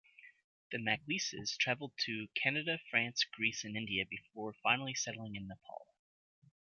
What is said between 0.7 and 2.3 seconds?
The MacLises travelled to